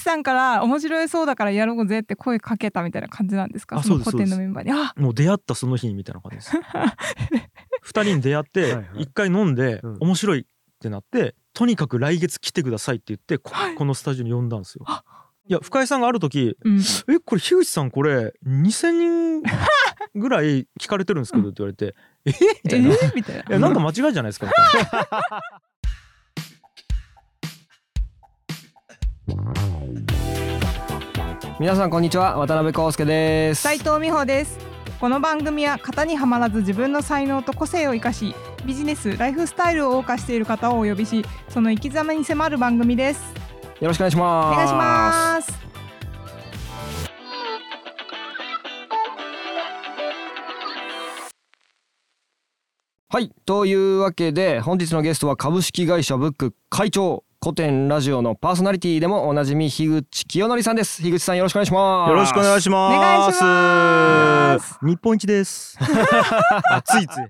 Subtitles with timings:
[0.00, 3.76] さんから面白いそうだからやろうぜって声かけたみたいな感じなんですか？
[3.78, 4.10] あそのそうです。
[4.10, 4.72] 古典のメンバーに。
[4.72, 6.56] あもう出会ったその日にみたいな感じです。
[7.82, 8.86] 二人に出会ってはいはい。
[9.02, 9.96] 一回飲んでうん。
[10.00, 10.44] 面白いっ
[10.80, 13.50] てなってとにかく来月来てくださいって言ってこ
[13.84, 14.84] のスタジオに呼んだんですよ。
[15.48, 16.78] いや深井さんがある時うん。
[16.80, 19.42] えこれ樋口さんこれ2,000人
[20.14, 21.94] ぐらい聞かれてるんですけどって言われて
[22.24, 22.30] 「え？
[22.30, 23.44] みえたいな「いーみたいな。
[23.48, 25.40] やなんか間違いじゃないですか」みたいな。
[31.58, 33.62] 皆さんこんにちは渡辺康介です。
[33.62, 34.58] 斉藤美穂です。
[35.00, 38.34] この番組は型にはまらず自分の才能と個性を生かし
[38.66, 43.22] ビジネスライフスタイルを謳歌している方をお呼びしその生き様に迫る番組です。
[43.80, 44.54] よろしくお願いします。
[44.54, 45.60] お願いします。
[53.12, 62.96] はいというわけで本日のゲストは株式会社ブック会長古典ラジオのパーソナリティでもおなじみ樋口清則さんです樋口さんよろしくお願いしますよろしくお願いします。
[62.98, 65.78] お願いします日本一です。
[66.70, 67.20] あついつい。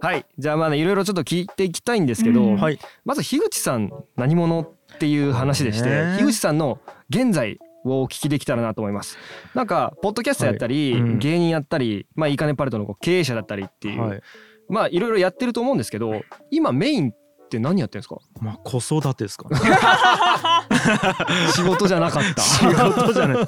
[0.00, 2.80] はいじゃあまあねいろいろちょっと聞いていきたいんですけど、うんはい。
[3.04, 6.80] まず樋口さん何者っていう話でして、ね樋口さんの
[7.10, 9.16] 現在をお聞きできたらなと思います
[9.54, 14.22] なんかポッドキャストやったり、はいうん芸人やったりまあいいかねパレットの経営者だったりっていう、はい。
[14.70, 17.14] まあいろいろやってると思うんですけど今メインっ
[17.50, 18.16] て何やってるんですか？
[18.40, 19.56] まあ子育てですかね。
[21.54, 23.46] 仕事じゃなかった 仕事じゃない。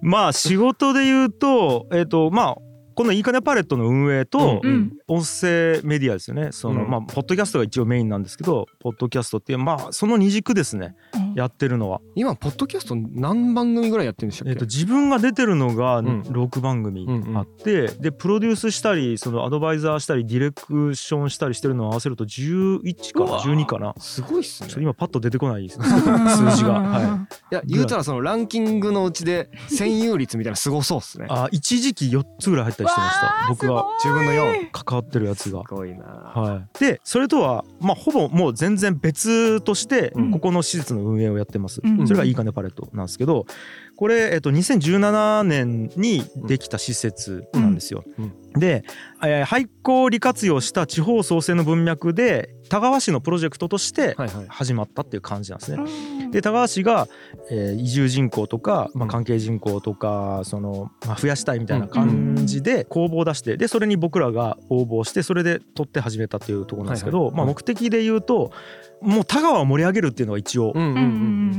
[0.00, 2.56] まあ仕事で言うとえっ、とまあ
[2.94, 4.60] このいいかねパレットの運営と
[5.08, 6.50] 音声メディアですよね。
[6.52, 10.94] その、うんまあポッドキャストが一応メインなんですけど、ポッドキャストっていうまあその二軸ですね。
[11.34, 12.00] やってるのは。
[12.14, 23.94] 今ポッドキャスト何番組ぐらいやってるんでしたっけ、えっと自分が出てるのがん6番組あって、でプロデュースしたりそのアドバイザーしたりディレクションしたりしてるのを合わせると11かうわ12かな？
[23.98, 26.74] すごいっすねちょっと今パッと出てこないですね 数字が。
[26.80, 27.04] はい。
[27.52, 33.46] いや言うたらそのランキングのうちで占有率みたいなすごそうっすねあ一時期4つぐらい入ったりしてました。
[33.48, 35.62] 僕が自分の4関わってるやつが。
[35.66, 40.30] すごいな、はい、でそれとはまあほぼもう全然別としてうん。
[40.30, 42.06] ここの施設の運営をやってます、うん。
[42.06, 43.46] それがいいかねパレットなんですけど
[43.96, 48.04] これ、えっと、2017年にできた施設なんですよ。
[48.18, 48.60] うん。
[48.60, 48.84] で、
[49.22, 54.46] えー廃校を利活用した地方創生の文脈で田川市のプロジェクトとしてはいはい。
[54.48, 55.82] 始まったっていう感じなんですね。
[55.82, 56.30] うん。
[56.30, 57.08] で田川市が、
[57.50, 67.46] えー移住人口とか、まあ、うん関係人口とかその、まあ、増やしたいみたいな感じで公募を出してでそれに僕らが応募してそれで取って始めたっていうところなんですけど、まあ、はいはい。
[67.46, 68.52] はい目的で言うと
[69.00, 71.00] もう田川を盛り上げるっていうのが一応、うんうんうんう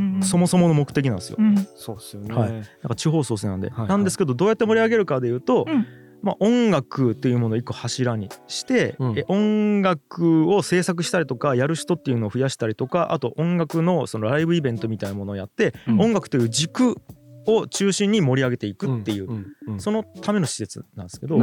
[0.01, 1.35] んそもそもの目的なんですよ。
[1.37, 1.67] うん。
[1.75, 2.51] そうっすよね、はい。
[2.51, 3.89] なんか地方創生なんで、はいはい。
[3.89, 5.85] なんですけどどうやって盛り上げるかでいうと、うん
[6.25, 9.17] まあ、音楽っていうものを一個柱にして、うん。
[9.17, 16.01] え音楽を制作したりとかやる人っていうのを増やしたりとかあと音楽のそのライブイベントみたいなものをやって、うん。
[16.01, 16.97] 音楽という軸
[17.45, 21.37] を中心に盛り上げていくっていう、んうんそのための施設なんですけど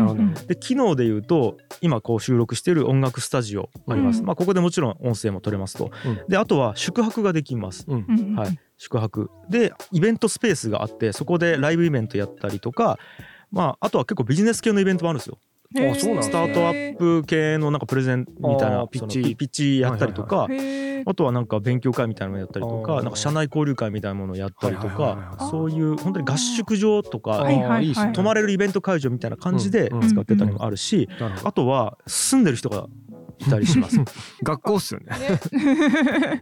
[0.46, 4.26] で機能でいうと今こう収録している音楽スタジオあります、うん。
[4.26, 6.20] まあ、ここでもちろん音声も取れますと、うん。
[6.28, 7.84] であとは宿泊ができます。
[7.86, 8.06] うん。
[8.08, 8.34] うん。
[8.34, 9.30] はい、宿泊。
[9.48, 12.98] でイベントスペースがあってそこでライブイベントやったりとか、
[13.52, 15.38] まあ、あとは結構ビジネス系のイベントもあるんですよ。
[15.74, 18.86] そうなんだスタートアップ系のなんかプレゼンみたいあなー。
[18.88, 20.46] ピッチピッチやったりとか、
[21.06, 27.92] あとはなんか勉強会みたいなのやったりとかなんか社内交流会みたいなものをやったりとはいはいはいはいかそういう本当に合宿場とかはいはいはいいい。
[27.92, 31.08] っすね泊まれるイベント会場みたいな感じでうん使ってたりもあるし
[31.42, 32.86] あとは住んでる人が
[33.38, 33.98] いたりします。
[34.44, 35.08] 学校っすよね。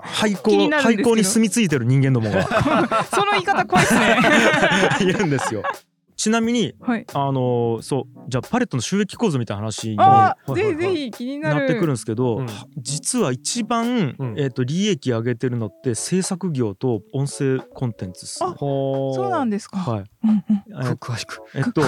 [0.02, 2.42] 廃校廃校に住み着いてる人間どもが。
[3.14, 4.18] その言い方怖いですね。
[5.00, 5.62] いるんですよ。
[6.20, 7.06] ちなみにはい。
[7.14, 9.96] あのそうじゃあパレットの収益構造みたいな話に
[10.54, 11.64] ぜひぜひ気になる。
[11.64, 12.46] ってくるんですけど、うん。
[12.76, 14.34] 実は一番、うん。
[14.36, 18.44] えー、と利益上げてるのって制作業と音声コンテンツっす。
[18.44, 19.78] あほそうなんですか。
[19.78, 20.04] はい。
[20.24, 20.86] うんうん。
[20.86, 21.40] え詳しく。
[21.54, 21.80] えっと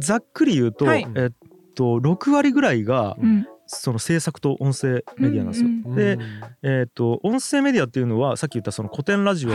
[0.00, 1.06] ざっくり言うと、はい。
[1.14, 1.32] えっ
[1.76, 3.46] と6割ぐらいがうん。
[3.68, 5.68] その制作と音声メディアなんですよ。
[5.68, 6.18] うんうんで
[6.64, 9.52] えっと音声メディアっていうのはさっき言ったその古典ラジオ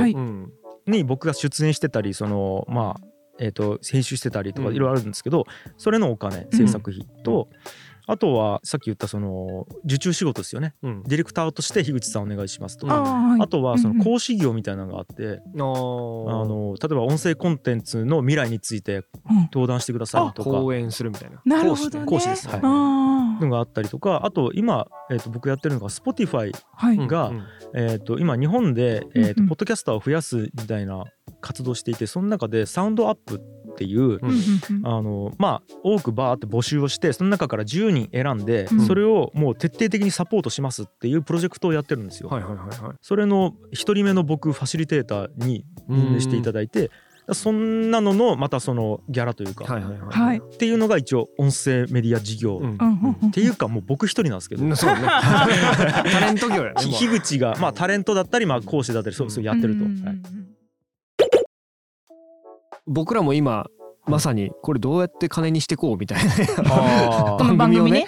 [0.89, 4.75] に僕が出演してたりそのまあえー、と編集してたりとかうん。
[4.75, 5.45] いろいろあるんですけど、
[5.77, 7.49] それのお金制作費と、
[8.07, 10.75] あとはさっき言ったその受注仕事ですよね。
[10.83, 11.03] うん。
[11.03, 12.93] ディレクターとして樋口さんお願いしますとうん。
[12.93, 13.97] か、あとはそうんうん。
[13.99, 19.03] の講師業みたいなのがあって、あの例えば音声コンテンツの未来についてうん。
[19.51, 20.49] 登壇してくださいとか。
[20.51, 21.41] 講演するみたいな。
[21.45, 22.05] なるほどね。
[22.05, 22.47] 講師です。
[22.47, 22.61] はい。
[23.41, 26.95] のがあったりとかあと今、えー、と僕やってるのが Spotify はい。
[26.95, 27.43] うんがうん。
[27.73, 29.39] えー、と今日本で、えーとうん。
[29.39, 31.05] うんポッドキャスターを増やすみたいな
[31.45, 34.21] 活動をしていてその中でサウンドアップっていう、うん。
[34.83, 38.45] あのまあ多くバーって募集をしてその中から10人選ん。
[38.45, 38.87] で、うん。
[38.87, 42.05] それをもう徹底的にサポートしますっていうプロジェクトをやってるん。
[42.05, 42.29] ですよ。
[42.29, 46.91] はいはいはいはいそれの一人目の僕ファシリテーターに任命していただいて
[47.33, 47.89] そん。
[47.91, 52.77] なののまたそのギャラというか、はいはいはいはいっていうのが一応音声メディア事業、うん。
[53.21, 53.29] うん。
[53.29, 54.39] っていうかもう僕一人なん。
[54.39, 54.75] ですけど、うん。
[54.75, 59.83] そうねタレント業や樋口が、まあ、タレントだったり、まあ、講師だったりそうそうやってると。
[59.83, 60.44] はい
[62.87, 63.67] 僕らも今
[64.07, 67.37] まさにこれどうやって金にしてこうみたいな。
[67.55, 68.05] 番組ね。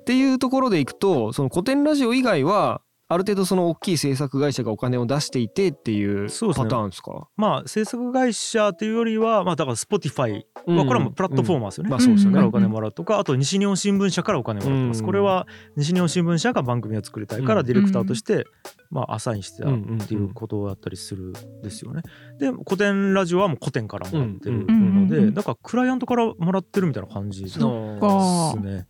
[0.00, 7.28] っていうところでいくとその古典ラジオ以外はある程度その大きい制作会社がお金を出していてっていうパターンですか？
[7.36, 11.90] まあ制作会社というよりは、まあ、だから Spotify はこれはもうプラットフォーマーですよね。
[11.90, 12.34] まあそうですよね。
[12.34, 15.06] からお金もらうとかあと西日本新聞社からお金もらってます、うん。
[15.06, 17.66] これは西日本新聞社が番組を作りたいからうん。
[17.66, 18.44] ディレクターとして、
[18.90, 19.72] まあ、アサインしてたっ
[20.08, 21.32] ていうことだったりするん
[21.62, 22.02] ですよね。
[22.40, 25.34] で古典ラジオはもう古典からもらってるので、うん。
[25.34, 28.88] だからクライアントからもらってるみたいな感じですね。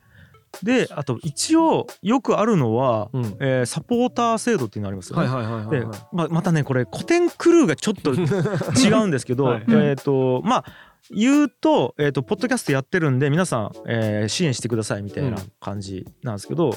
[0.63, 3.37] であと一応よくあるのは、うん。
[3.41, 5.27] えーサポーター制度っていうのありますよね。
[5.71, 8.15] ではいままたねこれ古典クルーがちょっと
[8.81, 9.65] 違うんですけど、はい。
[9.69, 10.65] えっ、とまあ
[11.11, 16.75] 言うと,、えー、とポッドキャストやってるんで皆さん、えー支援してくださいみたいな感じなんですけど、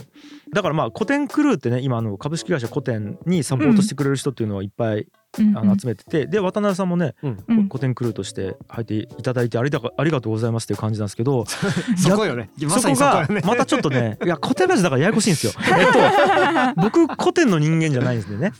[0.53, 7.43] だからまあ古典クルーってね今あの株式会社古典にサポートしてくれる人っていうのはいっぱい、うんあの集めててで渡辺さんもね、うん。
[7.47, 7.67] うん。
[7.67, 11.45] 古典クルーとして入っていただいてありがありがとうございますっていう感じなんですけど
[11.97, 12.49] そこよね。
[12.63, 13.41] まさそこがにそこよね。
[13.45, 15.53] またちょっとね いや古典ラジオだからややこしいんですよ。
[15.77, 18.51] えっと僕古典の人間じゃないんですね。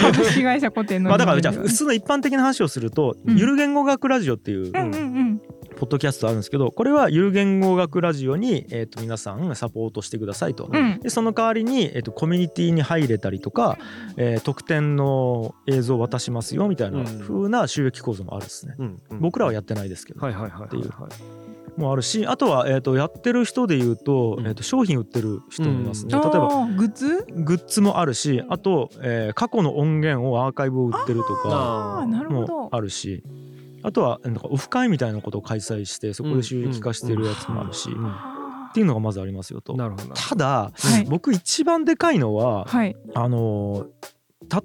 [0.00, 3.36] 株式会社固定のまあだからじゃあ普通の一般的な話をすると、うん。
[3.36, 5.09] ゆる言語学ラジオっていううんうんうん
[5.80, 10.68] ポッドキャストあるんですけどこれはゆる言語学ラジオに、えー、と皆さんサポートしてくださいと。
[10.70, 11.00] うん。
[11.00, 13.78] でその代わりに、えー、とコミュニティに入れたりとか、
[14.18, 17.06] えー特典の映像を渡しますよみたいなうん。
[17.20, 18.74] 風な収益構造もあるんですね。
[18.78, 24.46] うんうん僕らはやってないですけど、っていうはいもあるしあとは、えー、とやってる人で言うと,、うん。
[24.46, 26.14] えー、と商品売ってる人もいますね。
[26.14, 27.26] あ例えばーグッズ？
[27.30, 31.48] グッズもあるしあと、えー過去の音源をアーカイブを売ってるとか。
[31.48, 33.22] ああなるほもどあるし
[33.82, 38.14] あとはなんかオフ会みたいなことを開催してそこで収益化してるやつもあるし、うんうん
[38.70, 39.74] っていうのがまずありますよと。
[39.74, 40.14] なるほどな。
[40.14, 41.04] ただ、はい。
[41.04, 42.96] 僕一番でかいのは、はい。
[43.14, 43.86] あの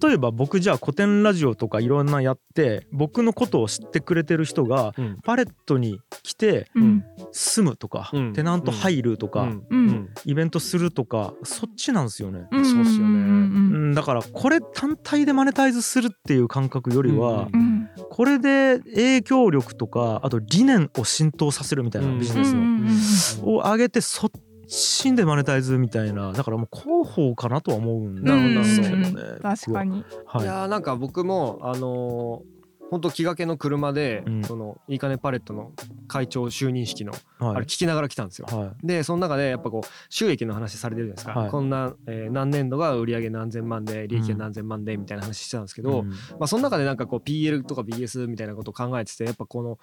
[0.04, 5.18] 例えば僕じゃあ古典ラジオとかいろんなやって僕のことを知ってくれてる人がうん。
[5.24, 7.04] パレットに来てうん。
[7.32, 8.34] 住むとか、うん。
[8.34, 9.66] テナント入るとか、うん。
[9.70, 10.10] うん。
[10.24, 12.48] イベントするとかそっちなんですよね。
[12.52, 13.96] うんそうっすよね。
[13.96, 17.75] だからこれ単体でマネタイズするっていう感覚よりは、うんうん
[18.10, 22.20] これで影響力とかあと理念を浸透させるみたいなうん。
[22.20, 24.32] ビジネスを上げてそっ
[24.68, 29.10] ちでマネタイズみたいなだからもう広報かなとは思うんなるほどですけどね。
[29.10, 29.40] うん。
[29.42, 30.04] 確かに。
[30.10, 30.44] 僕はい。
[30.44, 32.55] いやーなんか僕もあのー
[32.92, 34.44] 本当気がけの車で、うん。
[34.44, 35.72] そのいいかねパレットの
[36.08, 37.56] 会長就任式の、はい。
[37.56, 38.48] あれ聞きながら来たんですよ。
[38.50, 38.88] はい。
[38.88, 41.50] でその中でやっぱこう収益の話されてるじゃないですか、はい。
[41.50, 46.10] こんな、えー何年度が売上何千万で利益が何千万でみたいな話してたんですけど、うん。
[46.10, 49.80] まあ、その中でなんかこう PL とか BS みたいなことを考えててやっぱこの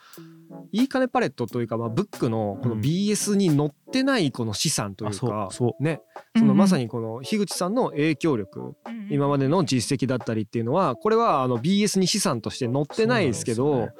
[0.73, 2.81] いいかねパレットというかまあブックのこのうん。
[2.81, 5.83] BS に載ってないこの資産というあそうか、そう。
[5.83, 6.03] ね。
[6.37, 8.75] そのまさににこの樋口さんの影響力
[9.11, 13.94] 今までの実績だったりっていうのはこれはあの BS に資産として載ってないですけどそうなんで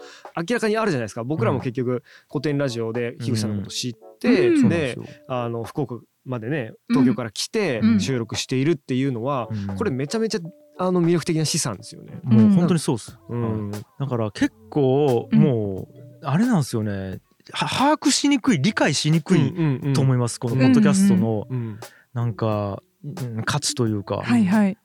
[0.53, 1.25] 明らかにあるじゃないですか。
[1.25, 4.97] 僕らも結局古典ラジオで樋口さんのこと知って、うんで
[5.29, 8.01] あの福岡までね東京から来てうん。
[8.01, 9.77] 収録しているっていうのは、うん。
[9.77, 10.41] これめちゃめちゃ
[10.79, 12.19] あの魅力的な資産ですよね。
[12.23, 13.71] もう本当にそうっす、うん。
[13.71, 13.81] はい。
[14.01, 15.39] だから結構うん。
[15.39, 16.93] もうあれなんですよね。
[16.93, 17.17] は
[17.51, 19.53] 把握しにくい理解しにくい
[19.95, 21.79] と思います、このポッドキャストのうん
[22.15, 24.79] なんか、うん価値というか、はいはい。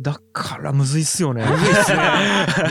[0.00, 1.44] だからむずいっすよね。
[1.44, 2.00] むずいっすね。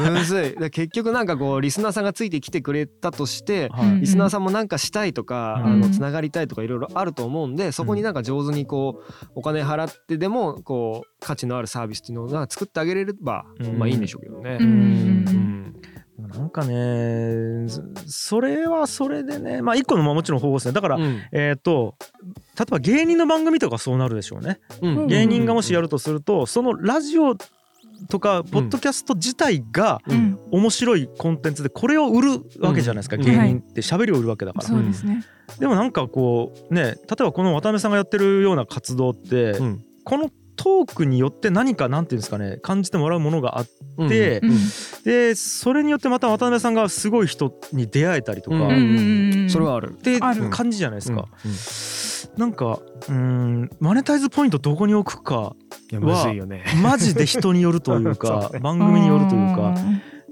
[0.10, 0.60] むずい。
[0.60, 4.02] で結局なんかこうリスナーさんがついてきてくれたとして、はい。
[4.02, 5.72] リスナーさんもなんかしたいとか、うん。
[5.74, 13.78] あのつながりたいとかいろいろあると思うんでそこになんか上手にこうお金払ってでもこう価値のあるサービスっていうのをなんか作ってあげれれば、うん。
[13.78, 14.58] まあいいんでしょうけどね。
[14.60, 14.64] う。
[14.64, 14.66] ん。
[14.66, 15.76] うん
[16.28, 20.74] なんかねそそれはそれでねまあ一個のまあもちろん方法ですね。
[20.74, 21.22] だから、うん。
[21.32, 21.96] えっ、と
[22.58, 25.08] 例えば芸人の番組とかそうなるでしょうね、うん。
[25.08, 27.36] 芸人がもしやるとするとそのラジオ
[28.10, 30.02] とかポッドキャスト自体が
[30.52, 33.24] 面白いコンテンツでこれを売るわけじゃないですか、うん。
[33.24, 33.82] 芸人って。
[33.82, 35.24] 喋りを売るわけだから、ですね。
[35.60, 39.84] でもなんかこうね例えばこの渡辺さんがやってるような活動って、うん。
[40.06, 43.70] このトークによって何かなんていうんですかね感じてもらうものがあっ
[44.10, 44.58] て、うん
[45.06, 49.92] でそれによってまた渡辺さんがすごい人に出会えたりとか、うんうんうんうんそれはある。
[49.92, 51.52] って感じじゃないですか、うん
[52.38, 55.56] なんかうんマネタイズポイントどこに置くか
[55.92, 56.66] いやむずいよね。
[56.84, 58.60] マジで人によるというか そうね。
[58.60, 59.74] 番組によるというか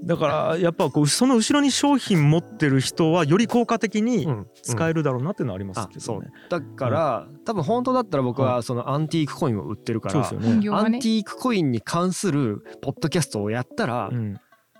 [0.04, 4.26] だからやっぱこうその後ろに商品持ってる人はより効果的に
[4.62, 6.20] 使えるだろうなっていうのはありますあそう。
[6.20, 6.40] けどね。
[6.48, 10.70] だから、多分本当だったら僕はそのアンティークコインを売ってるから、ね。
[10.70, 14.34] アンティークコインに関するポッドキャストをやったら、うん、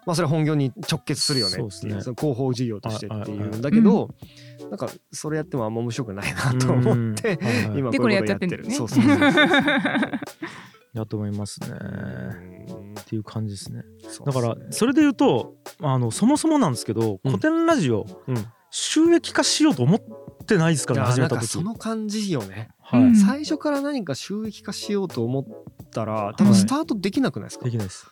[0.07, 2.03] まあそれは本業に直結するよねっていうそうですね。
[2.03, 3.49] その広報事業としてっていはいはいはい。
[3.51, 4.09] うんだけど、
[4.71, 7.47] なんかそれやってもあんま面白くないなと思って、うん。
[7.47, 8.71] はいはい今でこれやっちゃってんだよね。
[8.71, 9.19] そうそうそう
[10.95, 11.69] だ と思いますね。
[13.09, 13.85] うんっていう感じですね。
[14.27, 17.31] だからそれで言うとあのそもそもなんですけどうん。
[17.31, 18.47] 古典ラジオうん。
[18.71, 21.39] 収益化しようと思ってないですからね始めた時。
[21.39, 21.63] なんかそ。
[21.63, 23.17] の感じよね、はい、うん。
[23.17, 25.45] 最初から何か収益化しようと思っ
[25.91, 28.11] たら多分スタートできなくないですか、できないです。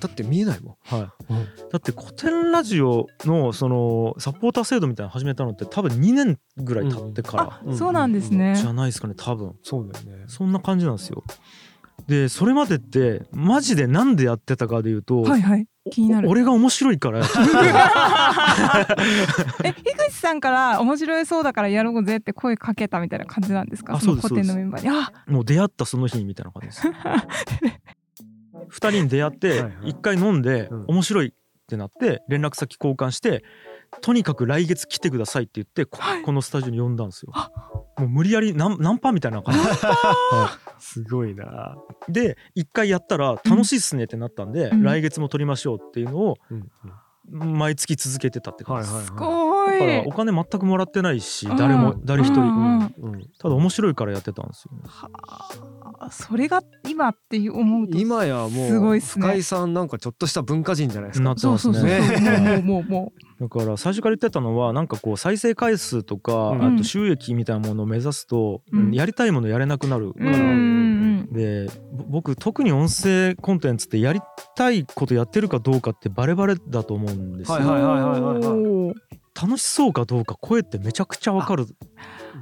[0.00, 1.32] だって見えないもん、はい。
[1.72, 8.50] だって古典ラジオのそのサポーター制度みたいなの始めたのって多分2年ぐらい経ってかあそうなんですね。
[8.50, 9.56] らじゃないですかね多分。
[9.62, 10.24] そうだよね。
[10.28, 11.24] そんな感じなんですよ。
[12.08, 15.66] でそれまでってマジでなんでやってたかで言うと、はいはい。
[15.90, 16.28] 気になる。
[16.28, 17.20] お俺が面白いから。
[19.64, 23.94] え樋口さんから面白いそうだからやろうぜって声かけたみたいな感じなんですか？
[23.94, 24.88] あそですのメンバーに。
[24.90, 26.88] あもう出会ったその日にみたいな感じです。
[28.68, 30.84] 二人に出会って一回飲んでうん。
[30.88, 31.32] 面白いっ
[31.66, 33.44] てなって連絡先交換して
[34.00, 36.22] とにかく来月来てくださいって言ってこはい。
[36.22, 37.32] このスタジオに呼んだんですよ。
[37.98, 39.60] もう無理やりナンナンパみたいな感じ。
[39.60, 41.76] は すごいな、
[42.08, 44.82] いで一回やったら楽しいっすねってなったんで、うん。
[44.82, 46.70] 来月も撮りましょうっていうのをうん
[47.30, 49.06] 毎月続けてたって感じです。
[49.06, 51.56] すごいだからお金全くもらってないしうん。
[51.56, 53.22] 誰も誰一人、うんうんうん。
[53.38, 54.82] ただ面白いからやってたんですよね。
[54.86, 55.10] は
[56.00, 59.26] あそれが今って思うと今やもうすごいっすね。
[59.26, 61.24] 深井さんなんかちょっとした文化人じゃないですか。
[61.24, 62.62] なってますそうそうそう、 ね。
[62.64, 66.74] もうもうもだから最初から言ってたのはなんかこう再生回数とか、うん。
[66.74, 68.92] あと収益みたいなものを目指すと、うん。
[68.92, 70.12] やりたいものやれなくなる。
[70.12, 70.30] から、
[71.32, 74.20] でぼ僕特に音声コンテンツってやり
[74.56, 81.66] たいことやってるかどうかってバレバレだと思うんですよ、はいはいはいはいはい楽しそうかどうか声ってめちゃくちゃわかる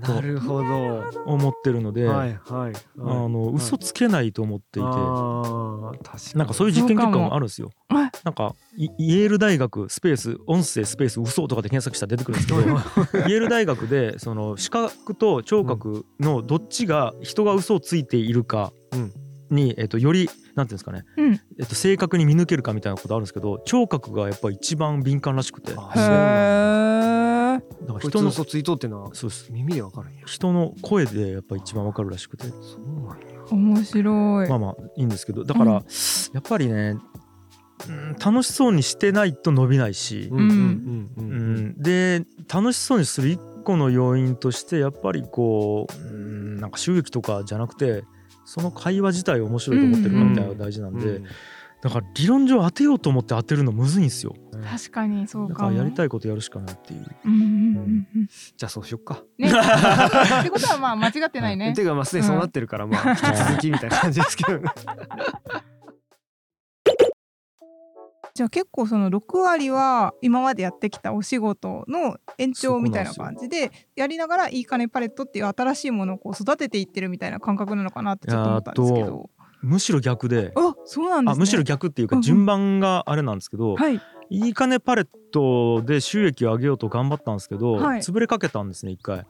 [0.00, 1.22] なるほど。
[1.26, 6.38] 思ってるので、はいはいあの嘘つけないと思っていて、あー確かに。
[6.38, 7.70] なんかそういう実験結果ももあるんですよ。
[7.88, 12.61] はいなんかイイェール大学スペース音声スペース嘘とかで検索したら出てくるんですけど
[13.28, 19.12] イェール大学でその視覚と聴覚のどっちが人が嘘をついているかうん
[19.52, 21.40] に、えっと、よりなんていうんですかね、うん。
[21.59, 25.75] えっと、正確に見抜けるかみたいなことあるんですけど聴覚がやっぱり一番敏感らしくて。
[25.75, 25.80] だ。
[25.80, 29.52] から人のこいつ嘘ついとうってのはそうです。
[29.52, 30.23] 耳でわかるんや。
[30.26, 32.47] 人の声でやっぱ一番わかるらしくて。
[32.47, 33.42] そうなんや。
[33.50, 34.49] 面白い。
[34.49, 35.44] まあまあいいんですけど。
[35.44, 35.78] だから、うん。
[36.32, 36.97] やっぱりね、
[37.88, 41.56] うん楽しそうにしてないと伸びないし、うんうんううんうん。
[41.71, 48.04] ん、で楽しそうにする一個の要因としてやっぱりこう、うん、なんか収益とかじゃなくて
[48.52, 51.25] その会話自体を面白いと思ってるかみたいなのが大事なんで、うん
[51.82, 54.37] だから理論上当てようと思って当てるのむずいんですよ。
[54.71, 57.04] 確かにそうだからかもやりたいことやるしかないっていう。
[57.25, 59.25] うんうんうんうんじゃあそうしよっか。
[59.37, 59.49] ね。
[59.50, 61.73] ってことはまあ間違ってないね。
[61.73, 64.71] ていうかまあすでにそうなってるからまあ引き続きみたいな感じですけどね
[68.35, 79.31] じゃあ結構その6割は今までやってきたお仕事の延長みたいな感じでやりながらいい金パレットっていう新しいものをこう育てていってるみたいな感覚なのかなってちょっと思ったんですけど。
[79.62, 80.53] むしろ逆で。
[80.57, 81.39] あそうなんですね。
[81.39, 84.01] あむしろ逆っていうか順番があれなんですけど、はい。
[84.31, 88.01] いい金パレットで収益を上げようと頑張ったんですけど、はい。
[88.01, 89.27] 潰れかけたんですね一回。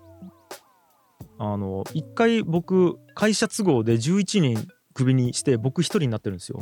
[1.38, 6.60] あの一回僕会社都合で11人クビにして僕一人になってるんですよ。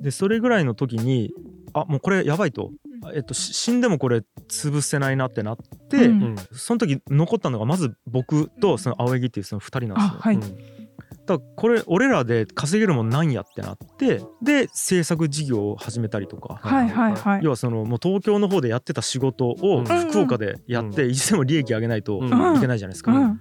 [0.00, 1.32] でそれぐらいの時に
[1.72, 2.70] あもうこれやばいと、
[3.14, 5.56] えっと、し死んでもこれ潰せないなってなっ
[5.88, 6.22] て、うん。
[6.22, 6.36] うん。
[6.52, 10.12] その時残ったのがまず僕とその青柳っていうその2人なんですよ。
[10.14, 10.40] あはい、うん。
[10.40, 10.54] だか
[11.26, 16.58] らこれ俺らで稼げるもんなんやってなってで制作事業を始めたりとか。
[16.62, 17.40] はいはいはい。
[17.42, 19.84] 要はそのもう東京の方でやってた仕事をうん。
[19.84, 22.56] 福岡でやっていつでも利益上げないとうん。
[22.56, 23.40] いけないじゃないですか、うん、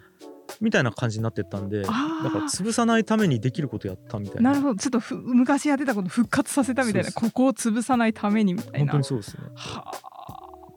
[0.62, 4.52] みたいな感じになってったんでだから潰さないためにできることやったみたいな。
[4.52, 4.80] なるほど。
[4.80, 7.10] ちょっとふ昔やってたこと復活させたみたいな。
[7.12, 8.92] そうここを潰さないためにみたい本な。
[8.94, 9.44] 当にそうですね。
[9.56, 9.92] は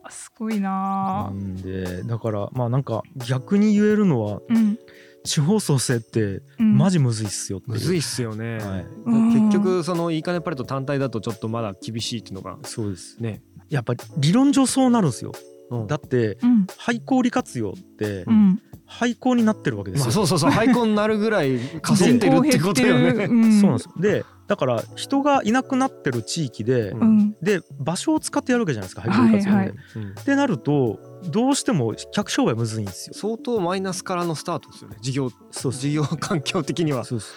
[0.05, 1.31] あすごいなあ。
[1.31, 4.79] なんでだからまあなんか逆に言えるのはうん。
[5.25, 6.77] 地方創生ってうん。
[6.77, 7.71] マジむずいっすよっう。
[7.71, 8.87] むずいっすよね、はい。
[9.05, 13.23] うん結局そのいい金パレット単体だとちょっとまだ厳しいっていうのがそうです。
[13.23, 15.33] ね、やっぱ理論上そうなるんですよ。
[15.35, 15.52] うん
[15.87, 16.67] だってうん。
[16.77, 18.61] 廃校利活用ってうん。
[18.87, 23.25] 廃校になってるわけですよ、まあそうそうそう廃校になるぐらい稼いでるってことよね。
[23.25, 23.61] うん。
[23.61, 23.87] そうなんです。
[23.87, 27.01] よでだから人がいなくなってる地域で、うん。
[27.01, 27.37] うん。
[27.41, 29.77] で場所を使ってやるわけじゃないですか廃校利活用って、はいはい。
[29.97, 30.11] うん。
[30.11, 31.01] ってなると
[31.31, 33.15] どうしても客商売むずいんですよ。
[33.15, 34.97] 相当マイナスからのスタートですよね。
[35.01, 37.05] 事業そう事業環境的には。
[37.05, 37.35] そうです。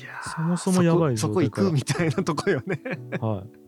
[0.00, 2.80] いやそもそもやばいそこそこ行くみたいなとこよね。
[3.20, 3.60] はい。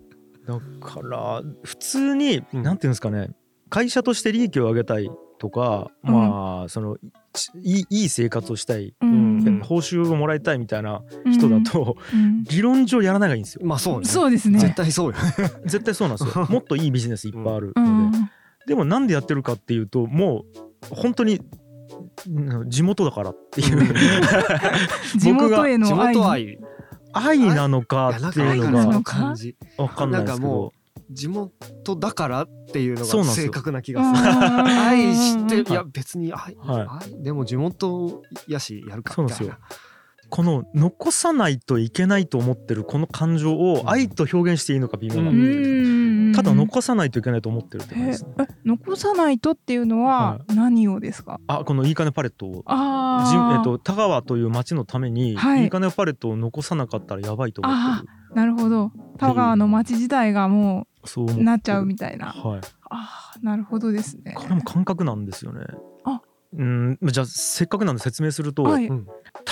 [0.47, 2.63] だから普通に、うん。
[2.63, 3.31] なんていうんですかね
[3.73, 6.13] 会社として利益を上げたいとか、うん。
[6.13, 6.99] まあその
[7.33, 9.39] ちいい生活をしたい、うん。
[9.39, 9.61] うん。
[9.61, 11.01] 報酬をもらいたいみたいな
[11.33, 12.45] 人だと、うん。
[12.45, 13.63] 理論上やらないがいいんですよ。
[13.65, 14.05] まあそうね。
[14.05, 14.59] そうですね。
[14.59, 15.23] 絶対そうよね。
[15.65, 16.47] 絶対そうなんですよ。
[16.53, 18.31] もっといいビジネスいっぱいあるうので、ん。
[18.67, 20.45] でもなんでやってるかっていうとも
[20.91, 21.41] う本当に
[22.29, 23.95] うん地元だからっていう、
[25.19, 26.15] 地元へ地の愛。
[26.15, 26.59] 元愛。
[27.15, 29.57] 愛なのかっていうののが感じ。
[29.79, 30.73] 分かんないですけど
[31.13, 34.31] 地元だからっていうのが正確な気がする。
[34.31, 35.75] 愛していはい。
[35.75, 37.23] や別に愛,、は愛？
[37.23, 39.49] でも地元やしやるかそうなんですよ。
[39.49, 39.77] みたいな
[40.33, 45.31] この残さないといけないと思ってるこの感情を愛と表現していいのか微妙な。
[45.31, 45.35] ん。
[45.35, 46.33] うん。
[46.35, 48.33] ただ残さないといけないと思ってるって感じえですね。
[48.39, 52.63] え残さないとっていうのは何をですか、あこのいいかねパレットを。
[52.65, 55.65] あえっと、田川という町のために、はい。
[55.65, 58.09] いいかねパレットを残さなかったらやばいと思ってる。
[58.35, 58.91] なるほど。
[59.19, 61.43] 田川の町自体がもそう思ってる。
[61.43, 62.29] うなっちゃうみたいな。
[62.29, 62.61] はい。
[62.89, 64.33] ああなるほどですね。
[64.35, 65.67] これも感覚なんですよね。
[66.05, 66.23] あ。
[66.55, 68.89] うんじゃあせっかくなんで説明すると、はい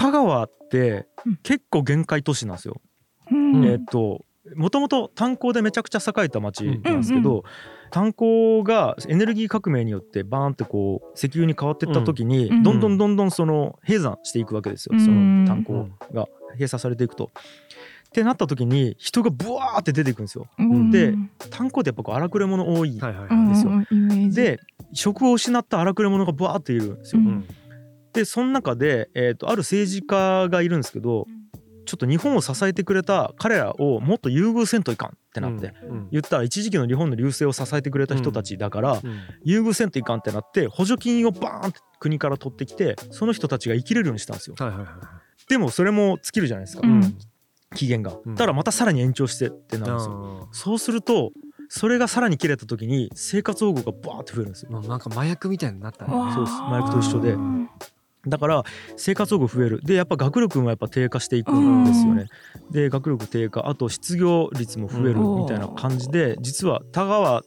[0.06, 1.36] うん田川ってうん。
[1.42, 2.80] 結構限界都市なんですよ、
[3.30, 3.64] うん。
[3.66, 4.24] えっと
[4.56, 7.42] もともと炭鉱でめちゃくちゃ栄えた町なんですけど、うん
[7.92, 12.62] 炭鉱がエネルギー革命によってバーンってこう石油に変わっていった時に、うん。
[12.62, 15.04] どんどんどんどんその閉山していくわけですよ、うん。
[15.04, 17.32] その炭鉱が閉鎖されていくと。
[17.34, 20.46] ってなった時に人がブワーって出ていくんですよ。
[20.60, 20.92] うん。
[20.92, 21.16] で
[21.50, 23.48] 炭鉱ってやっぱこう荒くれ者多い、はいはいはいうん。
[23.48, 23.82] ですようん。
[23.82, 24.36] イメージ。
[24.36, 24.60] で
[24.92, 27.22] 職を失った荒くれ者がブワーっているんですよ。
[28.14, 31.26] うんうんでその中で、えー、とある政治家がいるんですけど
[31.86, 44.56] ちょっと日本を支えてくれた彼らをもっと優遇せんといかんってなって、うん言ったら一時期の日本の流星を支えてくれた人たちだから、うん優遇せんといかんってなって補助金をバーンって国から取ってきてその人たちが生きれるようにしたんですよ。
[44.58, 44.86] はいはいはい
[45.48, 47.18] でもそれも尽きるじゃないですか、うん。
[47.74, 48.16] 期限が。
[48.24, 48.34] うん。
[48.36, 50.48] だからまたさらに延長してってなるんですよ。
[50.48, 51.32] あそうすると
[51.68, 54.80] それがさらに切れた時に生活保護がバーって増えるんですよ。
[54.80, 56.12] なんか麻薬みたいになったね。
[56.34, 56.56] そうです。
[56.62, 57.32] 麻薬と一緒で。
[57.32, 57.68] うん
[58.26, 58.64] だから
[58.96, 59.80] 生活保護増える。
[59.82, 62.26] でやっぱ学力もやっぱ低下していくんですよね。
[62.70, 67.42] で学力低下あと失業率も増えるみたいな感じで実は田川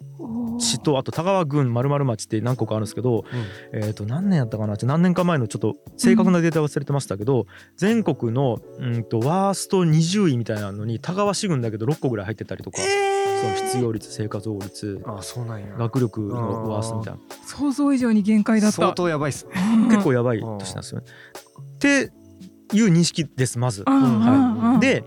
[0.58, 3.24] 市とあと田川郡丸々町って何個かあるんですけど、
[3.72, 4.74] えー、と何年やったかな？
[4.74, 7.46] って何年か前のちょっと正確なデータ忘れてましたけど、
[7.78, 12.80] 全国のうんとワースト20位みたいなのに田川市郡だけど6個ぐらい入ってたりとか、
[13.42, 15.68] その失業率生活保護率ああそうなんや。
[15.78, 17.20] 学力のワーストみたいな。
[17.46, 18.78] 想像以上に限界だった。
[18.78, 19.54] 相当やばいっすね。
[19.90, 21.06] 結構やばい年なんですよね。
[21.76, 22.12] って
[22.74, 23.86] いう認識ですまず。
[24.80, 25.04] で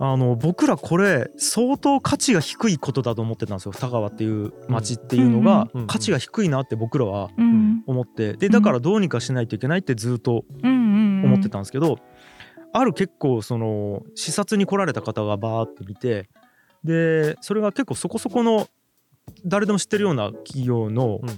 [0.00, 3.72] あの僕らこれ相当価値が低いことだと思ってたんですよ。
[3.72, 7.82] 田川っていう町っていうのが価値が低いなって僕らはうん。
[7.86, 8.34] 思って。
[8.34, 11.98] でだからどうにかしないといけないってずっと思ってたんですけど、
[12.72, 16.28] ある結構その視察に来られた方がバーって見て
[16.82, 18.68] でそれが結構そこそこの
[19.44, 21.28] 誰でも知ってるような企業のうん。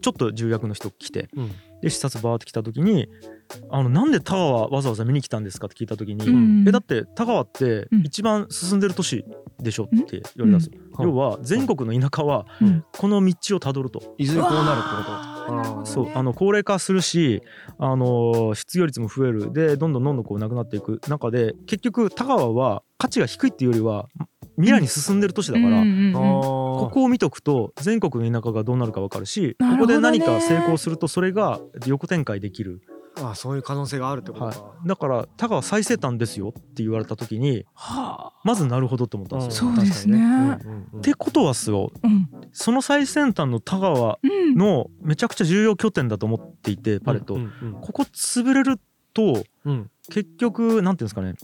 [0.00, 1.50] ちょっと重役の人来てうん
[1.82, 3.08] で視察バーって来た時に
[3.70, 6.64] 「あのなんで田川わざわざ見に来たんですか?」って聞いた時に「うん。
[6.66, 8.00] えだって田川ってうん。
[8.04, 9.24] 一番進んでる都市
[9.60, 10.72] でしょ」って言われたんですよ。
[10.98, 11.08] うん。
[11.10, 12.84] 要は全国の田舎はうん。
[12.96, 14.14] この道をたどると。
[14.16, 15.86] いずれこうなるってわーなるほどね。
[15.86, 17.42] そうあの高齢化するし
[17.78, 19.52] あの失業率も増える。
[19.52, 24.08] でどんどんどんどんこうなくなっていく中で結局田川は価値が低いっていうよりは
[24.56, 26.12] 未来に進んでる都市だから、うんうんうん。
[26.12, 29.70] ここを見とくと全国の田舎がどうなるか分かるしね。
[29.72, 32.82] ここで何か成功するとそれが横展開できる、
[33.16, 38.40] ああそういう可能性があるってことはか、い、だから田川最西端ですよって言われた時にはあ。
[38.44, 39.72] まずなるほどと思ったんですよ。
[39.72, 40.18] そうですね。
[40.18, 40.64] 確かにね。
[40.64, 40.98] うんうんうん。
[40.98, 41.92] ってことはすよ。
[42.02, 42.28] うん。
[42.52, 44.54] その最先端の田川うん。
[44.54, 48.80] のめちゃくちゃ重要拠点だと思っていてパレット、うんうんここ潰れる
[49.14, 49.90] とうん。
[50.10, 51.34] 結局なんていうんですかね。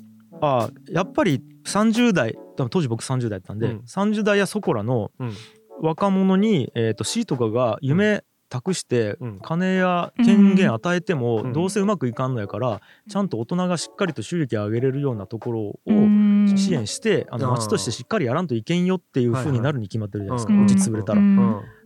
[0.41, 3.79] あやっぱり30代当時僕30代だったんで、うん。
[3.87, 5.35] 30代やそこらのうん。
[5.81, 9.41] 若者に、えー、と C とかが夢託してうん。
[9.41, 11.53] 金や権限与えてもうん。
[11.53, 16.55] どうせうまくいかんのやからちゃんと大人がしっかりと収益を上げれるようなところをうん。
[16.57, 21.21] 支援してあの町としてしっかりやらんといけんよっていう風になるに決まってるじゃないですか、うち潰れたら。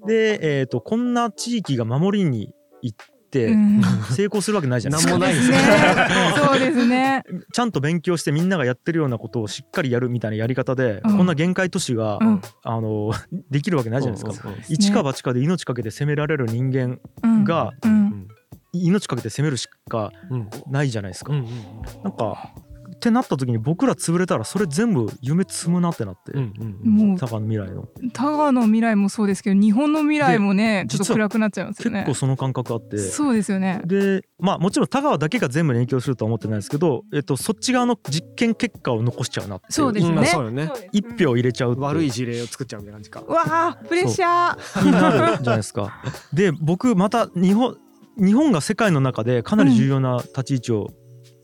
[0.06, 3.82] で、えー、とこんな地域が守りに行ってうん。
[4.14, 5.18] 成功するわけないじゃないですか。
[5.18, 5.58] なんもないですね。
[6.36, 7.24] そうですね。
[7.52, 11.16] ちゃんと勉強してみんながやってるようなことをしっかりやるみたいなやり方で、うん。
[11.16, 12.42] こんな限界都市が、うん。
[12.62, 13.12] あの
[13.50, 14.50] できるわけないじゃないですか。
[14.68, 17.44] 一か八かで命かけて攻められる人間うん。
[17.44, 18.28] がうん。
[18.74, 21.32] 命かけて攻めるしかうんないじゃないですか。
[21.32, 21.46] うんうん。
[22.04, 22.52] なんか
[23.02, 27.08] ってなった時に僕ら潰れたらそれ全部夢積むなってなって、うんうんうん。
[27.08, 27.88] もう佐賀の未来の。
[28.12, 32.02] タガの未来もそうですけど日本の未来もねでちょっと暗くなっちゃいますよね。
[32.02, 32.98] 結構その感覚あって。
[32.98, 33.82] そうですよね。
[33.84, 39.70] でまあもちろん田川だけが全部に影響するとは思ってないですけど、えっと、そっち側の実験結果を残しちゃうなってう。
[39.70, 40.14] んそうですね。
[40.14, 40.70] まあそうよね。
[40.92, 43.24] 一票入れちゃう悪い事例を作っちゃうみたいな感じか。
[43.26, 46.00] うわあプレッシャーになるじゃないですか。
[46.32, 47.76] で僕また日本
[48.16, 50.90] 日本が世界の中でかなり重要な立ち位置を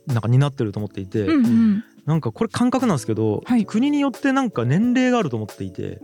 [0.09, 1.85] なんか担ってると思っていて、うんうん。
[2.07, 3.66] なんかこれ感覚なんですけど、はい。
[3.66, 6.01] 国によってなんか年齢があると思っていて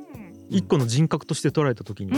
[0.50, 2.12] 一個の人格として捉えた時に、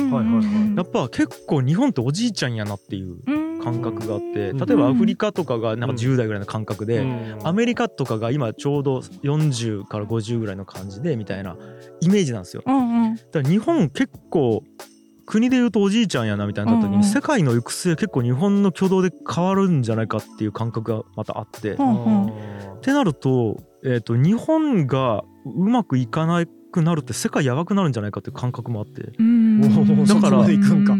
[0.76, 3.46] やっぱ結構日本っておじいちゃんやなっていううん。
[3.62, 7.38] 感覚があってうん例えばアフリカとかがなんか10代ぐらいの感覚で、うん。
[7.44, 11.56] アメリカとかが今ちょうど40から50ぐらいの感じでみたいな
[12.00, 12.62] イメージなんですよ。
[12.66, 13.16] うんうん。
[13.16, 14.62] だから日本結構
[15.26, 17.08] 国で言うとおじいちゃんやなみたいになった時に、うんうん。
[17.08, 22.80] 世界の行く末結構日本の挙動で変わるんじゃないかっていう感覚がまたあって、っうんうん。
[22.80, 26.44] てなると,、えー、と日本がうまくいかな
[26.76, 29.02] くなるって世界やばくなるんじゃないかっていう感覚もあって。
[29.02, 29.60] っうん。
[29.60, 29.68] だ
[30.20, 30.46] から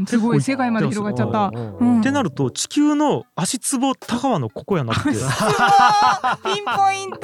[0.07, 1.53] すごい世界まで広がっちゃった。
[1.55, 2.01] うん。
[2.03, 5.03] てなると地球の足つぼ田川のここやなって。
[5.11, 5.17] ピン
[6.65, 7.19] ポイント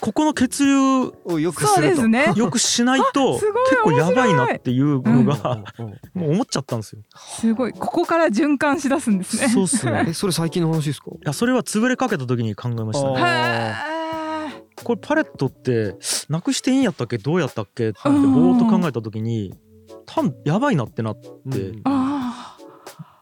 [0.00, 0.76] ここの血流
[1.24, 2.06] をよくすると。
[2.08, 2.32] ね。
[2.36, 3.52] よくしないと結
[3.84, 5.86] 構やばいなっていうのが、うん
[6.20, 7.02] もう思っちゃったんですよ。
[7.16, 7.72] すごい。
[7.72, 9.48] ここから循環しだすんですね。
[9.48, 10.06] そうっすね。
[10.10, 11.10] えそれ最近の話ですか？
[11.12, 13.10] いやそれは潰れかけた時に考えました。
[13.12, 13.74] ね。
[14.82, 15.96] これパレットって
[16.28, 17.18] なくしていいんやったっけ？
[17.18, 17.90] どうやったっけ？
[17.90, 18.52] ってぼうん。
[18.52, 19.54] ーっと考えた時に
[20.06, 21.28] 多分やばいなってなって。
[21.46, 21.80] うん。
[21.84, 22.56] あ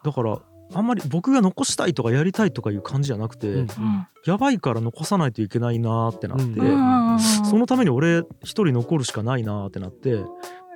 [0.05, 0.39] だから
[0.75, 3.67] あんまり僕が残したいとかやりたいとかいう感じじゃなくて、うん。
[3.67, 10.25] ーやばいから残さないといけないなーってなって、うんうんそのために俺一人残るしかないなーってなって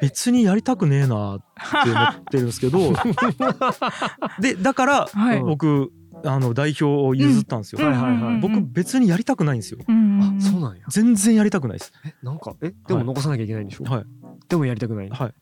[0.02, 2.78] 別にやりたくねえなーって思ってるんですけど
[4.40, 5.40] でだからはい。
[5.42, 5.92] 僕
[6.24, 7.86] あの代表を譲ったんですよ。
[7.86, 8.40] はいはいはい。
[8.40, 9.80] 僕別にやりたくないんですよ。
[9.86, 10.36] うん。
[10.38, 10.84] あそうなんや。
[10.88, 11.92] 全然やりたくないです。
[12.06, 13.84] えなんかえでも残さなきゃいけないんでしょ？
[13.84, 14.04] はい。
[14.48, 15.10] でもやりたくない。
[15.10, 15.34] はい。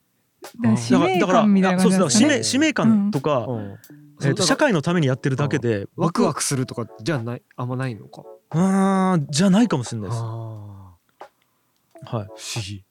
[0.61, 3.75] だから使命感みたいなそう感じですかねですだから使命使命感とか、うん。
[4.23, 8.23] えーと社会のためにやってるだけでワクワククするとかじゃないあんまないのか？
[8.53, 10.21] うーんじゃないかもしれないです。
[10.21, 10.93] あは
[12.01, 12.05] い。
[12.05, 12.27] 不思
[12.65, 12.85] 議。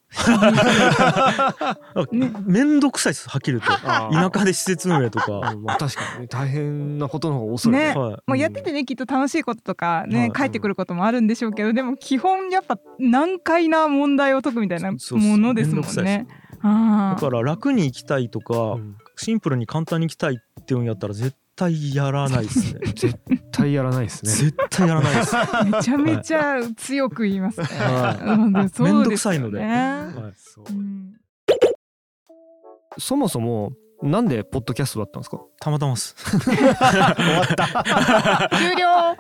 [2.13, 3.87] ね面倒くさいですはっきり言って。
[3.89, 5.33] あ田舎で施設運営とか。
[5.55, 7.95] うんまあ確かにね大変なことの方が恐れね。
[7.95, 8.17] ねはい。
[8.27, 10.11] もうやっててねきっと楽しいこととかはい。
[10.11, 16.35] ね返ってくることもあるんでしょうけどでも基本やっぱ難解な問題を解くみたいなそうそうものですもんめんどくさいねで。
[16.35, 18.97] あだから楽に生きたいとか、うん。
[19.17, 22.81] シンプルに簡単に生きたいっていうんやったら絶対やらないで すね。
[22.95, 23.19] 絶
[23.53, 24.33] 対やらないですね。
[24.33, 25.37] 絶対やらないです。
[25.37, 27.67] あ めちゃめちゃ強く言いますね。
[27.67, 29.61] はめんどくさいので。
[29.61, 30.65] はいそう。
[30.69, 31.15] うん。
[32.99, 33.73] そもそも
[34.03, 35.41] なんでポッドキャストだったんですか？
[35.61, 35.97] たまたま。
[35.97, 36.13] 終
[36.55, 38.49] わった。
[38.57, 39.17] 終了。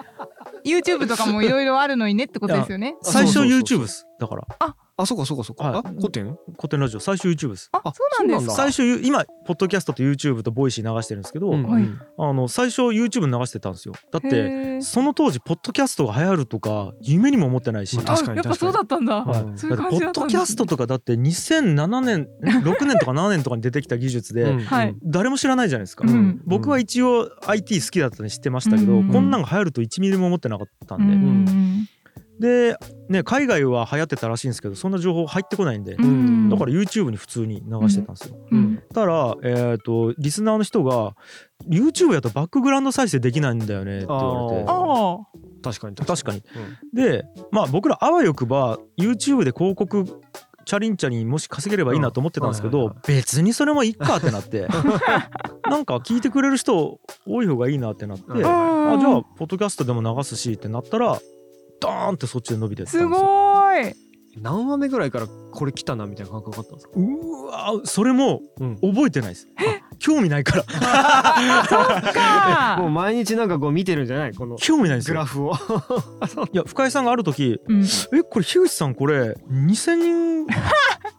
[0.64, 2.96] YouTube とかもいろいろあるのにねってことですよね。
[3.02, 3.78] 最初そうそうそうそう。
[3.78, 4.06] YouTube です。
[4.18, 4.42] だから。
[4.58, 4.74] あ
[5.06, 5.64] そうかそうかそうか。
[5.64, 5.78] はい。
[5.78, 6.36] あコテン？
[6.56, 7.00] コテンラジオ。
[7.00, 7.68] 最初 YouTube です。
[7.72, 8.54] あそうなんですか？
[8.54, 11.64] 最初今ポッドキャストと YouTube と Voicy 流してるんですけど、うん。
[11.68, 11.84] はい。
[12.16, 13.94] あの最初 YouTube 流してたんですよ。
[14.12, 14.82] だってへー。
[14.82, 19.24] その当時ポッドキャストが流行るとか夢にも思ってないし、まあ確かにあやっぱそうだったんだ。
[19.24, 19.40] はい。
[19.42, 19.58] うん。
[19.58, 24.60] そういうだってポッ感じだったんだドキャストとかだって2007年6年とか7年とかに出てきた技術で、うん。
[24.60, 24.94] はい。
[25.02, 26.40] 誰も知らないじゃないですか、うん。
[26.46, 29.08] 僕は一応 IT 好きだったんで知ってましたけど、うん。
[29.08, 31.88] こんなんが流行ると1ミリも思ってなかったんで、うん
[32.38, 32.76] で、
[33.08, 36.48] ね、海外は流行ってたらしいんですけどそんな情報入ってこないんで、うん。
[36.48, 38.36] だから YouTube に普通に流してたんですよ。
[38.50, 38.82] うん。
[38.92, 41.14] たら、えー、とリスナーの人が
[41.68, 44.64] YouTube やとバックグラウンド再生できないんだよねって言われて。
[44.68, 45.18] ああ
[45.62, 46.38] 確かに確かに。
[46.38, 47.00] うん。
[47.00, 50.04] でまあ僕らあわよくば YouTube で広告
[50.64, 54.66] チャリンチャリンもし稼げればいいなと思ってたんですけどうんはいは別にそれもいいかってなって。
[55.70, 58.24] なんか聞いてくれる人多い方がいいなってなって。
[58.26, 61.18] うんあじゃあポッドキャストでも流すしってなったら
[61.80, 63.08] ドーンってそっちで伸びてったんですすよ。
[63.10, 63.18] ご
[63.78, 63.94] い。
[64.40, 66.92] 何話目ぐらいからこれ来たなみたいな感覚あったんですか？
[66.96, 69.48] うわそれもうん覚えてないです。
[69.98, 70.64] 興味ないから。
[70.64, 72.76] か。
[72.80, 74.34] もう毎日なんかこう見てるんじゃない？
[74.34, 75.14] この興味ないんですよ。
[75.14, 75.24] グラ。
[75.24, 75.52] フを。
[76.52, 77.82] いや深井さんがある時うん。
[77.82, 77.86] え
[78.22, 80.46] これ樋口さんこれ2,000人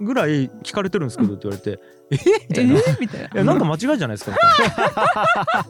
[0.02, 1.80] ぐらい聞かれてるんですけどって言われて
[2.12, 2.18] 「え？
[2.18, 2.74] みえたいな。
[2.74, 3.30] いーみたいな。
[3.34, 4.32] やなんか間違いじゃないですか。
[4.32, 4.86] みたい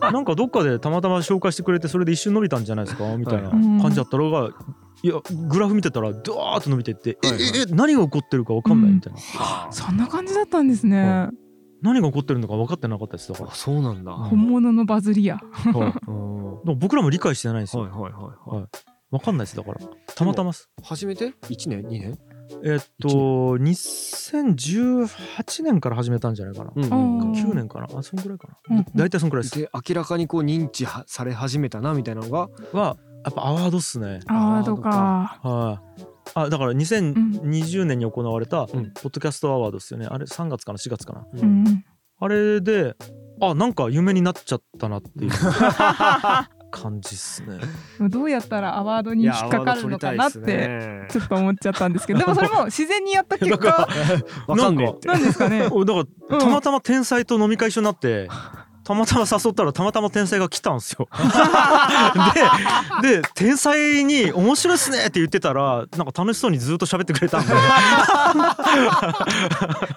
[0.01, 3.05] ななんかどっかでたまたま紹介してくれてそれで一瞬伸びたんじゃないですか？
[3.17, 3.81] みたいなうん。
[3.81, 4.49] 感じだったのが
[5.03, 5.15] いや
[5.49, 7.41] グラフ見てたらドワーッと伸びてって「はいはい。
[7.43, 7.45] え？
[7.69, 9.19] え何が起こってるか分かんない」みたいな、
[9.71, 11.29] そんな感じだったんですね。
[11.81, 13.51] 何が起こってるのか分かってなかったですだから。
[13.51, 14.11] あそうなんだ。
[14.13, 14.17] うん。
[14.29, 15.39] 本物のバズりや。
[15.51, 15.73] はい。
[16.07, 16.55] うん。
[16.55, 18.21] は でも僕らも理解してないんですよ、いはいはいはい。
[18.59, 18.67] はい。
[19.11, 19.77] 分かんないですだから。
[20.15, 22.17] たまたまです初めて？1年？2年？
[22.63, 23.07] えっと
[23.57, 26.91] 2018年から始めたんじゃないかな、うんうん
[27.31, 27.87] 9年かな？
[27.97, 29.59] あそんぐらいかな、うん大体そんぐらいです。
[29.59, 32.49] で明らかにこう認知はされ始めたなみたいなのが？
[32.73, 34.19] はやっぱアワードっすね。
[34.27, 35.39] アワードか。
[35.41, 36.03] はい。
[36.03, 40.07] あだから2020年に行われたポうんッドキャストアワードですよね。
[40.09, 41.25] あれ3月かな？4月かな？
[41.33, 41.85] うん
[42.19, 42.95] あれで
[43.41, 45.31] あなんか夢になっちゃったなっていう
[46.71, 47.57] 感じっすね。
[48.09, 53.87] どうやったらアワードに引っかかるのかなってちょっと思っちゃったんですけどでもそれも自然にやった結果
[54.47, 58.27] わかんねえってなんですかね おだからたまたま天才と飲み会一緒になって。
[58.85, 61.09] たまたま誘ったらたまたま天才が来たんですよ。
[63.01, 67.53] でで天才に「面白いっすね」って言ってたらなんか楽しそうにずっと喋ってくれたんで。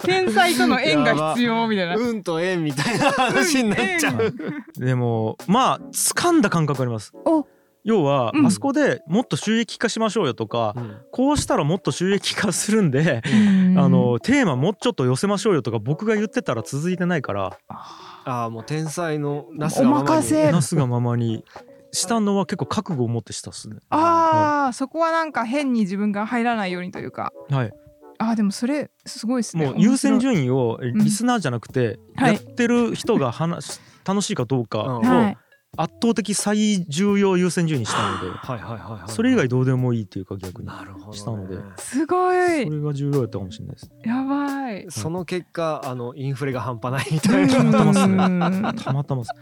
[0.05, 1.97] 天才との縁が必要みたいな。
[1.97, 4.35] 運と縁みたいな話になっちゃう。
[4.79, 7.13] でもまあ掴んだ感覚あります。
[7.27, 7.47] お。
[7.85, 8.47] 要は、うん。
[8.47, 10.75] あそこでもっと収益化しましょうよとか、
[11.13, 21.45] こうしたらもっと収益化するんで、うんあのテーマもうちょっと寄せましょうよとか僕が言ってたら続いてないからああもう天才のなすおがままに任せなすがままに
[21.93, 23.77] したのは結構覚悟を持ってしたっすね。
[23.91, 27.33] ああ、そこはなんか変に自分が入らないようにというか。
[27.51, 27.73] はい、
[28.19, 29.67] ああでもそれすごいですね。
[29.67, 30.21] もう優先位。
[30.21, 35.39] 順位をリスナーじゃなくて、はいやってる人が話し楽しいかどうかをうんはい。
[35.77, 39.11] 圧倒的最重要優先順位にしたのではいはいはいはい。
[39.13, 40.69] それ以外どうでもいいっていうか逆に
[41.13, 41.59] したので。
[41.77, 42.71] すごいそ。
[42.71, 43.91] れが重要だったかもしれないです。
[44.05, 44.87] やばい。
[44.89, 47.73] その結果あのインフレが半端ないみうたいな。
[47.73, 49.33] たまっすねんたまたまです。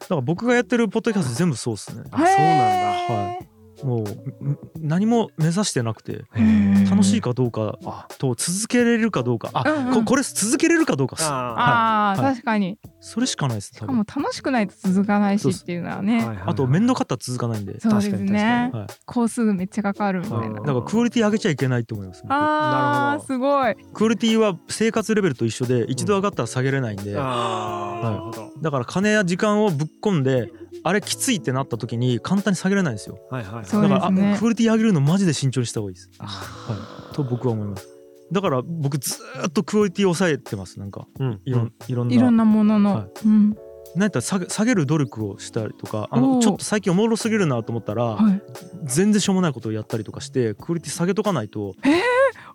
[0.00, 2.04] だから僕がやってるポッドキャスト全部そうですね。
[2.10, 3.52] あそうなんだへー
[3.84, 7.78] もうん何も目指してなくてうん楽しいかどうか
[8.18, 9.50] と続けれるかどうか。
[9.52, 11.16] あ、うんうんここれ続けれるかどうか。
[11.20, 12.34] あはい。
[12.34, 12.78] 確かに。
[13.00, 16.24] それしかないですしか多分も楽しくないと続かないしっていうのはね。
[16.24, 18.86] はいあと面倒かったら続かないんで、そうです確かにねはい。
[19.06, 20.46] 工数めっちゃかかるみたいな。
[20.46, 20.54] うん。
[20.54, 22.32] だからクオリティ上げちゃいけないと思います、僕。
[22.32, 23.34] ああなるほど。
[23.34, 23.76] すごい。
[23.92, 28.52] クオリティは生活レベルと一緒で一度上がったら下げれないんで、あーなるほど。
[28.60, 30.50] だから金や時間をぶっ込んで
[30.84, 33.18] あれきついってなった時に簡単に下げれないんですよ。
[33.30, 33.64] はいはいはい。
[33.64, 35.92] そうだから、ですねあクオリティ上げるのマジで慎重にした方がい。
[35.92, 37.88] いです、はい、と僕は思います。
[38.32, 41.06] だから僕ずーっとクオリティを抑えてますなんか。
[41.18, 41.40] うん。
[41.44, 42.14] いろん,、いろんな。
[42.14, 42.94] いろんなものの。
[42.94, 43.10] はい。
[43.26, 43.56] うん。
[43.94, 48.42] なんやったら下げ下げる努力をしたりとかあのちょっと最近おもろすぎるなと思ったら、はい。
[48.84, 51.74] 全然しょうもないことをやったりとかしてクオリティ下げとかないと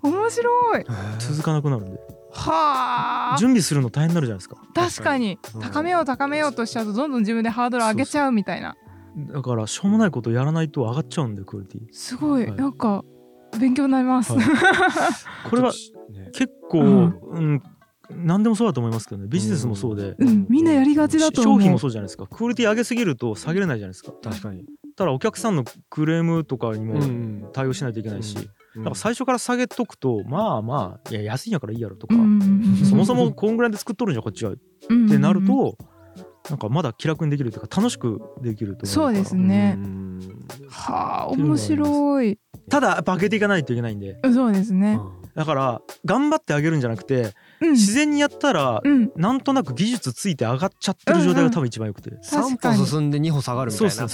[0.02, 0.86] 面白い。
[1.20, 2.00] 続かなくなるんで
[2.38, 3.38] はあ。
[3.38, 4.58] 準備するの大変になるじゃないですか。
[4.74, 5.40] 確かに。
[5.56, 8.76] うん高めよう高めようとしちゃうとどんどん自分でハードル上げちゃうみたいな。
[9.34, 11.82] だからしょうもないことをやらないと上がっちゃうんでクオリティ。
[11.92, 12.46] すごい。
[12.46, 12.56] はい。
[12.56, 13.04] なんか
[13.60, 14.34] 勉強になります。
[14.34, 14.46] はい。
[15.50, 16.30] これはね。
[16.34, 16.84] 結構、う
[17.32, 17.64] うんん
[18.10, 19.28] 何でもそうだと思いますけどね。
[19.28, 21.60] ビジネスもそうで、うん、みんなやりがちだと思う。
[21.60, 22.28] 商品もそうじゃないですか。
[22.28, 24.14] クオリティ上げすぎると下げれないじゃないですか。
[24.24, 24.64] 確かに。
[24.98, 34.56] ただお客さんのクレームとかにもん対応しないといけないし、うんだから最初から下げとくとまあまあいや安いんやからいいやろとか、うんそもそもこんぐらいで作っとるんじゃんこっちはっ
[34.90, 35.78] うんてなると、
[36.50, 39.48] なんかまだ気楽にできるというか楽しくできると思うそうですね。
[39.48, 40.38] ねうん。
[40.70, 42.40] はあ面白い。
[42.70, 44.20] ただやっぱ上げていかないといけないんで。
[44.32, 45.00] そうですね。
[45.34, 47.72] だから頑張ってあげるんじゃなくてうん。
[47.72, 49.12] 自然にやったらうん。
[49.16, 52.80] なんとなく技術ついて上がっちゃってる状態が多分一番よくて、三確かに。
[52.80, 54.06] 歩進んで二歩下がるみたいな。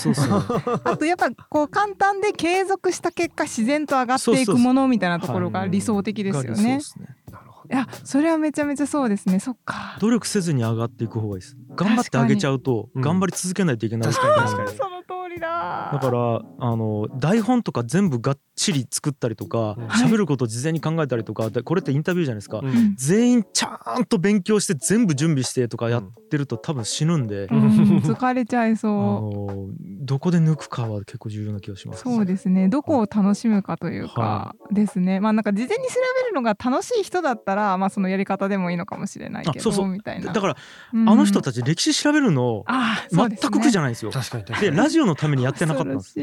[0.84, 1.73] あとやっぱこう。
[1.73, 6.77] 簡単で継続した結果自然と上がっていくものみたいなところが理想的ですよね。
[6.77, 6.82] っ。
[6.82, 6.99] す。
[6.99, 9.39] ねなるほどいやそれはめちゃめちゃそうですね。
[9.39, 9.97] そっか。
[9.99, 13.02] 努力せずに上がっていく方がいいです頑張って上げちゃうとに。
[13.02, 14.12] 頑張り続けないといけない。
[14.14, 14.42] 確かに。
[14.44, 14.78] 確かに。
[14.78, 15.90] その通りだ。
[15.94, 19.88] だからあの台本とか全部がっちり作ったりとかうん。
[19.88, 22.72] 喋、ることを事前に考えたりとかでこれってインタビューじゃないですか、ううん。
[22.72, 27.68] ん全員ちゃんと勉強して全部準備してとかやってると多分死ぬんで、うん。
[28.00, 31.90] 疲れちゃいあそのどこで抜くかは結構重要な気がしう。
[31.90, 32.04] ます。
[32.04, 32.70] そうですね。
[32.70, 35.20] どこを楽しむかというかはですね。
[35.20, 39.88] まあなんか事前に調べるのが楽しい人だったらまあそのやり方でもいいのかもしれないけどあそうそう。
[39.88, 40.32] みたいな。
[40.32, 40.58] だから、
[40.94, 41.10] うん。
[41.10, 42.65] あの人たち歴史調べるの
[43.12, 44.12] 全く苦じゃないんですよ。
[44.12, 44.71] 確かに確かに。
[44.71, 46.15] でラジオのためにやってなかったんです。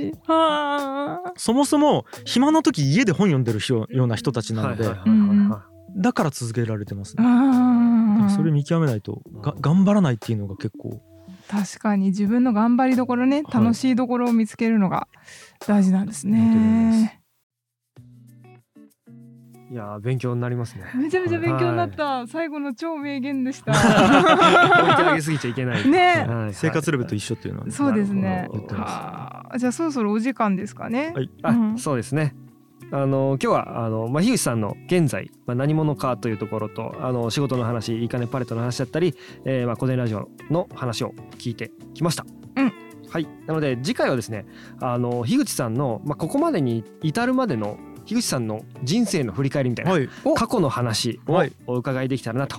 [1.37, 4.85] そもそも暇な時家で本読んでる人ような人たちなので、
[5.97, 7.25] だから続けられてますね。
[8.35, 11.01] それ見極めないとが頑張らないっていうのが結構
[11.49, 15.09] 確かに自分の頑張りどころね、はい楽しいところを見つけるのが
[15.67, 17.20] 大事なんですね。
[19.71, 19.75] い。
[19.75, 20.85] いやー勉強になりますね。
[20.97, 23.73] めちゃめちゃ勉強になった、最後の超名言でした。
[23.73, 23.83] クオ
[24.89, 25.89] リティ上げすぎちゃいけない。
[25.89, 31.13] ねはいはい生活レベルと一緒っていうのはね、そうですね言ってますはあじゃあそろそろお時間ですかね。
[31.15, 32.35] はいあ、うんそうですね。
[32.93, 42.27] あの今日はあの、まあ、樋口さんの現在、まあ、何者かというところとあの仕事の話いいかねパレットの話だったり、えーまあ、古典ラジオの話を聞いてきました。
[42.57, 42.73] うん
[43.09, 44.47] はい、なので次回はですね
[44.81, 47.79] あの樋口さんの、まあ、ここまでに至るまでの
[48.11, 50.09] 樋口さんの人生の振り返りみたいな、はい。
[50.25, 50.35] お。
[50.35, 51.53] 過去の話をはい。
[51.69, 52.57] お伺いできたらなと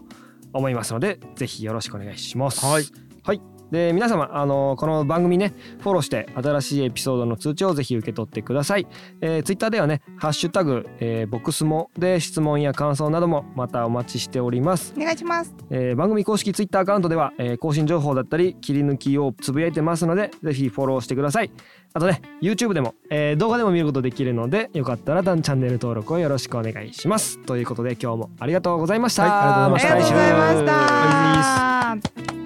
[0.54, 2.66] 思いますので、ぜひよろしくお願いします。
[2.66, 2.86] はい、
[3.24, 8.88] はい、で皆様あのこの番組ねフォローして新しいエピソードの通知をぜひ受け取ってください、
[9.22, 14.94] えー、ツイッターではねハッシュタグ、えー、ボックスもで質問や感想などもまたお待ちしております。
[14.98, 21.52] お願いします、えー、番組公式ツイッターアカウントでは、えー、更新情報だったり切り抜きをつぶやいてますのでぜひフォローしてください。
[21.94, 27.38] あとね YouTube でも、えー、動画でも見ることできるのでよかったらチャンネル登録をよろしくお願いします。
[27.40, 29.94] ということで今日もありがとうございました、はい、ありがとうございました。
[29.94, 32.41] ありがとうございました